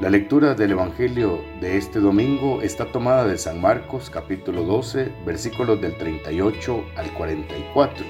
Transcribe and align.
La 0.00 0.10
lectura 0.10 0.54
del 0.54 0.70
Evangelio 0.70 1.40
de 1.60 1.76
este 1.76 1.98
domingo 1.98 2.62
está 2.62 2.92
tomada 2.92 3.26
de 3.26 3.36
San 3.36 3.60
Marcos 3.60 4.10
capítulo 4.10 4.62
12 4.62 5.10
versículos 5.26 5.80
del 5.80 5.98
38 5.98 6.84
al 6.94 7.12
44. 7.14 8.06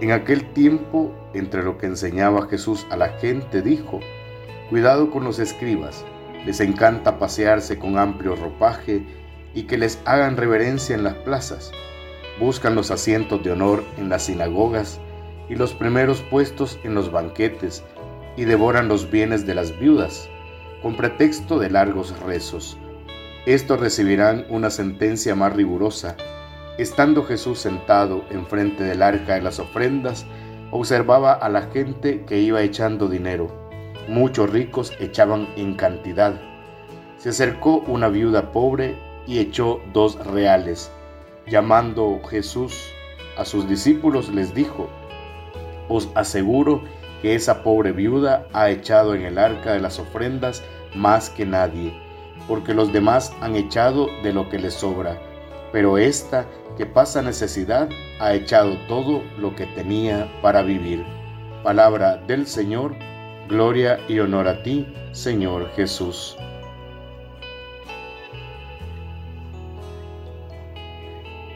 En 0.00 0.12
aquel 0.12 0.44
tiempo, 0.52 1.12
entre 1.34 1.64
lo 1.64 1.76
que 1.76 1.86
enseñaba 1.86 2.46
Jesús 2.46 2.86
a 2.90 2.96
la 2.96 3.08
gente, 3.18 3.62
dijo, 3.62 3.98
Cuidado 4.68 5.10
con 5.10 5.24
los 5.24 5.40
escribas, 5.40 6.04
les 6.46 6.60
encanta 6.60 7.18
pasearse 7.18 7.76
con 7.76 7.98
amplio 7.98 8.36
ropaje 8.36 9.04
y 9.52 9.64
que 9.64 9.76
les 9.76 10.00
hagan 10.04 10.36
reverencia 10.36 10.94
en 10.94 11.02
las 11.02 11.14
plazas. 11.14 11.72
Buscan 12.38 12.76
los 12.76 12.92
asientos 12.92 13.42
de 13.42 13.50
honor 13.50 13.82
en 13.98 14.08
las 14.08 14.26
sinagogas 14.26 15.00
y 15.48 15.56
los 15.56 15.74
primeros 15.74 16.22
puestos 16.30 16.78
en 16.84 16.94
los 16.94 17.10
banquetes 17.10 17.82
y 18.36 18.44
devoran 18.44 18.86
los 18.86 19.10
bienes 19.10 19.48
de 19.48 19.56
las 19.56 19.76
viudas 19.80 20.30
con 20.82 20.96
pretexto 20.96 21.58
de 21.58 21.70
largos 21.70 22.18
rezos. 22.20 22.78
Estos 23.46 23.80
recibirán 23.80 24.46
una 24.50 24.70
sentencia 24.70 25.34
más 25.34 25.54
rigurosa. 25.54 26.16
Estando 26.78 27.24
Jesús 27.24 27.58
sentado 27.58 28.24
enfrente 28.30 28.84
del 28.84 29.02
arca 29.02 29.34
de 29.34 29.42
las 29.42 29.58
ofrendas, 29.58 30.26
observaba 30.70 31.32
a 31.32 31.48
la 31.48 31.62
gente 31.62 32.24
que 32.24 32.38
iba 32.38 32.62
echando 32.62 33.08
dinero. 33.08 33.48
Muchos 34.08 34.50
ricos 34.50 34.92
echaban 35.00 35.48
en 35.56 35.74
cantidad. 35.74 36.40
Se 37.16 37.30
acercó 37.30 37.78
una 37.86 38.08
viuda 38.08 38.52
pobre 38.52 38.96
y 39.26 39.38
echó 39.38 39.80
dos 39.92 40.24
reales. 40.26 40.90
Llamando 41.46 42.20
Jesús 42.28 42.92
a 43.36 43.44
sus 43.44 43.68
discípulos 43.68 44.28
les 44.28 44.54
dijo, 44.54 44.88
Os 45.88 46.08
aseguro 46.14 46.82
que 47.22 47.34
esa 47.34 47.62
pobre 47.62 47.92
viuda 47.92 48.46
ha 48.52 48.70
echado 48.70 49.14
en 49.14 49.22
el 49.22 49.38
arca 49.38 49.72
de 49.72 49.80
las 49.80 49.98
ofrendas 49.98 50.62
más 50.94 51.30
que 51.30 51.46
nadie, 51.46 51.92
porque 52.48 52.74
los 52.74 52.92
demás 52.92 53.32
han 53.40 53.56
echado 53.56 54.08
de 54.22 54.32
lo 54.32 54.48
que 54.48 54.58
les 54.58 54.74
sobra, 54.74 55.20
pero 55.72 55.98
esta 55.98 56.46
que 56.76 56.86
pasa 56.86 57.22
necesidad 57.22 57.88
ha 58.20 58.34
echado 58.34 58.76
todo 58.88 59.22
lo 59.38 59.54
que 59.54 59.66
tenía 59.66 60.30
para 60.42 60.62
vivir. 60.62 61.04
Palabra 61.62 62.16
del 62.26 62.46
Señor, 62.46 62.94
gloria 63.48 64.00
y 64.08 64.18
honor 64.18 64.48
a 64.48 64.62
ti, 64.62 64.86
Señor 65.12 65.70
Jesús. 65.76 66.36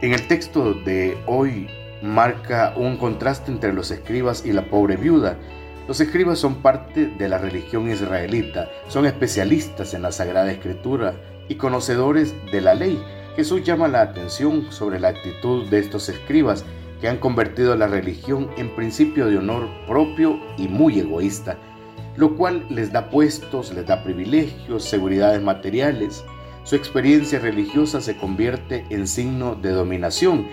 En 0.03 0.13
el 0.13 0.27
texto 0.29 0.75
de 0.75 1.17
hoy 1.27 1.67
marca 2.03 2.75
un 2.77 2.99
contraste 2.99 3.51
entre 3.51 3.73
los 3.73 3.91
escribas 3.91 4.45
y 4.45 4.53
la 4.53 4.69
pobre 4.69 4.97
viuda. 4.97 5.39
Los 5.87 6.01
escribas 6.01 6.39
son 6.39 6.57
parte 6.57 7.07
de 7.07 7.29
la 7.29 7.39
religión 7.39 7.91
israelita, 7.91 8.71
son 8.89 9.07
especialistas 9.07 9.93
en 9.95 10.03
la 10.03 10.13
Sagrada 10.13 10.51
Escritura 10.51 11.15
y 11.49 11.57
conocedores 11.57 12.35
de 12.51 12.61
la 12.61 12.75
ley. 12.75 13.03
Jesús 13.37 13.65
llama 13.65 13.89
la 13.89 14.01
atención 14.01 14.71
sobre 14.73 14.99
la 14.99 15.09
actitud 15.09 15.69
de 15.69 15.79
estos 15.79 16.09
escribas 16.09 16.65
que 17.01 17.09
han 17.09 17.19
convertido 17.19 17.77
la 17.77 17.87
religión 17.87 18.51
en 18.57 18.75
principio 18.75 19.27
de 19.27 19.39
honor 19.39 19.69
propio 19.87 20.41
y 20.57 20.69
muy 20.69 21.01
egoísta, 21.01 21.59
lo 22.17 22.37
cual 22.37 22.65
les 22.71 22.93
da 22.93 23.11
puestos, 23.11 23.75
les 23.75 23.87
da 23.87 24.03
privilegios, 24.03 24.85
seguridades 24.85 25.43
materiales. 25.43 26.25
Su 26.63 26.77
experiencia 26.77 27.41
religiosa 27.41 28.01
se 28.01 28.17
convierte 28.17 28.87
en 28.89 29.07
signo 29.07 29.55
de 29.55 29.71
dominación 29.71 30.47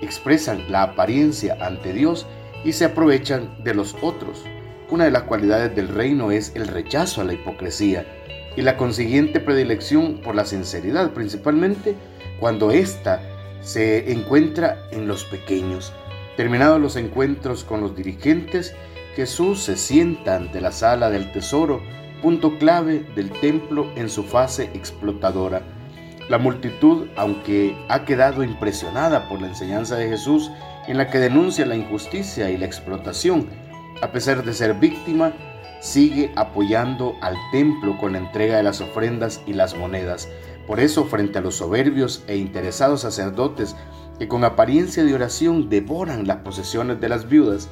expresan 0.00 0.64
la 0.70 0.82
apariencia 0.82 1.56
ante 1.60 1.92
Dios 1.92 2.26
y 2.64 2.72
se 2.72 2.86
aprovechan 2.86 3.50
de 3.62 3.74
los 3.74 3.96
otros. 4.02 4.44
Una 4.90 5.04
de 5.04 5.10
las 5.10 5.22
cualidades 5.22 5.74
del 5.76 5.88
reino 5.88 6.32
es 6.32 6.52
el 6.54 6.66
rechazo 6.66 7.20
a 7.20 7.24
la 7.24 7.32
hipocresía 7.32 8.04
y 8.56 8.62
la 8.62 8.76
consiguiente 8.76 9.38
predilección 9.38 10.20
por 10.22 10.34
la 10.34 10.44
sinceridad, 10.44 11.12
principalmente 11.12 11.94
cuando 12.40 12.72
ésta 12.72 13.20
se 13.60 14.12
encuentra 14.12 14.88
en 14.90 15.06
los 15.06 15.24
pequeños. 15.24 15.92
Terminados 16.36 16.80
los 16.80 16.96
encuentros 16.96 17.62
con 17.62 17.80
los 17.80 17.94
dirigentes, 17.94 18.74
Jesús 19.14 19.62
se 19.62 19.76
sienta 19.76 20.36
ante 20.36 20.60
la 20.60 20.72
sala 20.72 21.10
del 21.10 21.30
tesoro, 21.32 21.80
punto 22.20 22.58
clave 22.58 23.04
del 23.14 23.30
templo 23.30 23.90
en 23.96 24.08
su 24.08 24.24
fase 24.24 24.70
explotadora 24.74 25.62
la 26.30 26.38
multitud, 26.38 27.08
aunque 27.16 27.76
ha 27.88 28.04
quedado 28.04 28.44
impresionada 28.44 29.28
por 29.28 29.40
la 29.42 29.48
enseñanza 29.48 29.96
de 29.96 30.08
Jesús 30.08 30.48
en 30.86 30.96
la 30.96 31.10
que 31.10 31.18
denuncia 31.18 31.66
la 31.66 31.74
injusticia 31.74 32.50
y 32.50 32.56
la 32.56 32.66
explotación, 32.66 33.48
a 34.02 34.12
pesar 34.12 34.44
de 34.44 34.52
ser 34.52 34.74
víctima, 34.74 35.32
sigue 35.80 36.32
apoyando 36.36 37.16
al 37.20 37.36
templo 37.52 37.96
con 37.98 38.12
la 38.12 38.18
entrega 38.18 38.56
de 38.56 38.62
las 38.62 38.80
ofrendas 38.80 39.40
y 39.46 39.54
las 39.54 39.76
monedas. 39.76 40.28
Por 40.66 40.80
eso, 40.80 41.04
frente 41.04 41.38
a 41.38 41.42
los 41.42 41.56
soberbios 41.56 42.22
e 42.26 42.36
interesados 42.36 43.00
sacerdotes 43.00 43.74
que 44.18 44.28
con 44.28 44.44
apariencia 44.44 45.02
de 45.02 45.14
oración 45.14 45.68
devoran 45.70 46.26
las 46.26 46.38
posesiones 46.38 47.00
de 47.00 47.08
las 47.08 47.28
viudas, 47.28 47.68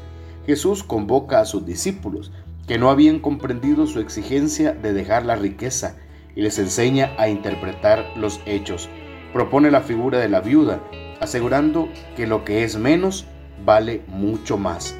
Jesús 0.46 0.82
convoca 0.82 1.40
a 1.40 1.44
sus 1.44 1.66
discípulos, 1.66 2.32
que 2.66 2.78
no 2.78 2.90
habían 2.90 3.18
comprendido 3.18 3.86
su 3.86 4.00
exigencia 4.00 4.72
de 4.72 4.92
dejar 4.92 5.24
la 5.24 5.36
riqueza 5.36 5.96
y 6.34 6.42
les 6.42 6.58
enseña 6.58 7.12
a 7.18 7.28
interpretar 7.28 8.12
los 8.16 8.40
hechos. 8.46 8.88
Propone 9.32 9.70
la 9.70 9.80
figura 9.80 10.18
de 10.18 10.28
la 10.28 10.40
viuda, 10.40 10.80
asegurando 11.20 11.88
que 12.16 12.26
lo 12.26 12.44
que 12.44 12.64
es 12.64 12.76
menos 12.76 13.26
vale 13.64 14.02
mucho 14.06 14.56
más. 14.56 14.96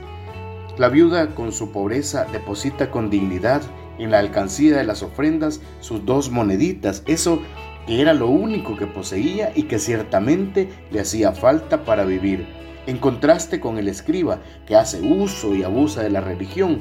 La 0.78 0.89
viuda 0.89 1.34
con 1.34 1.50
su 1.50 1.72
pobreza 1.72 2.27
deposita 2.31 2.93
con 2.93 3.11
dignidad 3.11 3.62
en 3.99 4.12
la 4.12 4.21
alcancía 4.21 4.77
de 4.77 4.84
las 4.84 5.03
ofrendas 5.03 5.61
sus 5.81 6.06
dos 6.06 6.31
moneditas, 6.31 7.03
eso 7.06 7.43
que 7.89 8.00
era 8.00 8.15
lo 8.15 8.28
único 8.28 8.77
que 8.77 8.87
poseía 8.87 9.50
y 9.56 9.65
que 9.65 9.81
ciertamente 9.81 10.69
le 10.93 11.00
hacía 11.00 11.33
falta 11.33 11.84
para 11.84 12.05
vivir, 12.05 12.47
en 12.87 12.99
contraste 12.99 13.59
con 13.59 13.78
el 13.78 13.88
escriba 13.88 14.38
que 14.67 14.77
hace 14.77 15.00
uso 15.00 15.53
y 15.53 15.65
abusa 15.65 16.03
de 16.03 16.11
la 16.11 16.21
religión, 16.21 16.78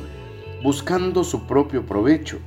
buscando 0.64 1.24
su 1.24 1.48
propio 1.48 1.88
provecho. 1.88 2.38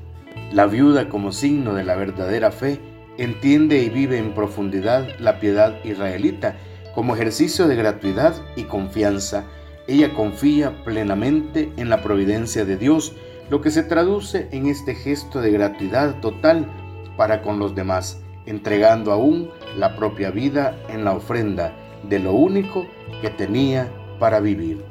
La 0.53 0.66
viuda 0.66 1.09
como 1.09 1.33
signo 1.33 1.75
de 1.75 1.83
la 1.83 1.97
verdadera 1.97 2.53
fe 2.53 2.78
entiende 3.19 3.83
y 3.83 3.89
vive 3.89 4.19
en 4.19 4.34
profundidad 4.34 5.19
la 5.19 5.41
piedad 5.41 5.83
israelita 5.83 6.56
como 6.94 7.16
ejercicio 7.16 7.66
de 7.66 7.75
gratuidad 7.75 8.34
y 8.55 8.65
confianza. 8.65 9.47
Ella 9.91 10.15
confía 10.15 10.84
plenamente 10.84 11.73
en 11.77 11.91
la 11.91 12.01
providencia 12.01 12.65
de 12.65 12.77
Dios, 12.77 13.12
lo 13.51 13.61
que 13.61 13.73
se 13.73 13.83
traduce 13.83 14.47
en 14.53 14.67
este 14.67 14.95
gesto 14.95 15.41
de 15.41 15.51
gratuidad 15.51 16.21
total 16.21 16.71
para 17.17 17.43
con 17.43 17.59
los 17.59 17.75
demás, 17.75 18.21
entregando 18.47 19.11
aún 19.11 19.51
la 19.77 19.97
propia 19.97 20.31
vida 20.31 20.78
en 20.91 21.05
la 21.05 21.12
ofrenda 21.12 21.75
de 22.09 22.21
lo 22.21 22.34
único 22.34 22.87
que 23.21 23.31
tenía 23.31 23.93
para 24.21 24.39
vivir. 24.39 24.84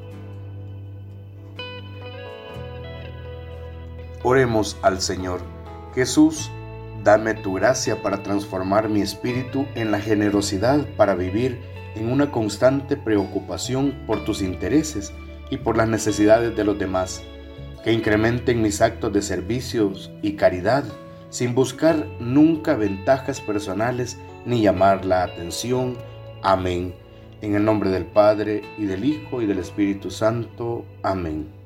Oremos 4.22 4.78
al 4.82 5.00
Señor. 5.00 5.40
Jesús, 5.96 6.52
dame 7.06 7.36
tu 7.36 7.54
gracia 7.54 8.02
para 8.02 8.22
transformar 8.22 8.90
mi 8.90 9.00
espíritu 9.00 9.66
en 9.76 9.92
la 9.92 10.02
generosidad 10.02 10.86
para 10.98 11.16
vivir 11.16 11.58
en 12.00 12.12
una 12.12 12.32
constante 12.32 12.98
preocupación 12.98 13.94
por 14.08 14.24
tus 14.24 14.42
intereses 14.42 15.14
y 15.50 15.58
por 15.58 15.78
las 15.78 15.88
necesidades 15.88 16.56
de 16.56 16.64
los 16.64 16.80
demás, 16.80 17.24
que 17.84 17.92
incrementen 17.94 18.62
mis 18.62 18.82
actos 18.82 19.12
de 19.14 19.22
servicios 19.22 20.12
y 20.22 20.34
caridad 20.34 20.84
sin 21.30 21.54
buscar 21.54 22.08
nunca 22.20 22.76
ventajas 22.76 23.40
personales 23.42 24.18
ni 24.46 24.62
llamar 24.62 25.06
la 25.06 25.24
atención. 25.24 25.96
Amén. 26.42 26.94
En 27.42 27.56
el 27.56 27.64
nombre 27.64 27.90
del 27.90 28.06
Padre 28.06 28.64
y 28.78 28.86
del 28.86 29.06
Hijo 29.06 29.42
y 29.42 29.46
del 29.46 29.60
Espíritu 29.60 30.12
Santo. 30.12 30.86
Amén. 31.04 31.59